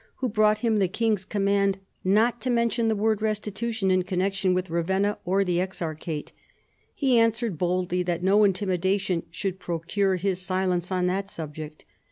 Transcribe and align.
of 0.01 0.05
Aistulf, 0.07 0.13
who 0.21 0.29
brought 0.29 0.57
him 0.59 0.79
the 0.79 0.87
king's 0.87 1.25
command 1.25 1.77
not 2.03 2.41
to 2.41 2.49
mention 2.49 2.87
the 2.87 2.95
word 2.95 3.21
restitution 3.21 3.91
in 3.91 4.01
connection 4.01 4.55
with 4.55 4.71
Ravenna 4.71 5.19
or 5.25 5.43
the 5.43 5.59
exarchate. 5.61 6.31
He 6.95 7.19
answered 7.19 7.59
boldly 7.59 8.01
that 8.01 8.23
no 8.23 8.43
intimidation 8.43 9.21
should 9.29 9.59
procure 9.59 10.15
his 10.15 10.41
silence 10.41 10.91
on 10.91 11.05
that 11.05 11.29
subject. 11.29 11.85